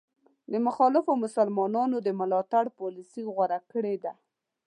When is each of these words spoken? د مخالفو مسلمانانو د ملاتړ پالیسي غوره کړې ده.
د 0.51 0.53
مخالفو 0.65 1.11
مسلمانانو 1.23 1.97
د 2.01 2.09
ملاتړ 2.19 2.65
پالیسي 2.79 3.23
غوره 3.33 3.59
کړې 3.71 3.95
ده. 4.03 4.13